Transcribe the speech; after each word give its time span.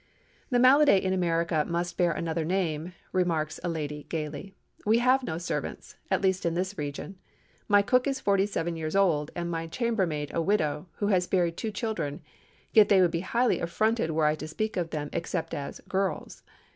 '""The 0.49 0.57
malady 0.57 0.97
in 0.97 1.13
America 1.13 1.63
must 1.69 1.95
bear 1.95 2.11
another 2.11 2.43
name," 2.43 2.93
remarks 3.11 3.59
a 3.63 3.69
lady, 3.69 4.07
gayly. 4.09 4.55
"We 4.83 4.97
have 4.97 5.21
no 5.21 5.37
servants—at 5.37 6.23
least 6.23 6.43
in 6.43 6.55
this 6.55 6.75
region. 6.75 7.19
My 7.67 7.83
cook 7.83 8.07
is 8.07 8.19
forty 8.19 8.47
seven 8.47 8.75
years 8.75 8.95
old, 8.95 9.29
and 9.35 9.51
my 9.51 9.67
chambermaid 9.67 10.33
a 10.33 10.41
widow, 10.41 10.87
who 10.95 11.09
has 11.09 11.27
buried 11.27 11.55
two 11.55 11.69
children; 11.69 12.23
yet 12.73 12.89
they 12.89 12.99
would 12.99 13.11
be 13.11 13.19
highly 13.19 13.59
affronted 13.59 14.09
were 14.09 14.25
I 14.25 14.33
to 14.37 14.47
speak 14.47 14.75
of 14.75 14.89
them 14.89 15.11
except 15.13 15.53
as 15.53 15.81
'girls. 15.81 16.41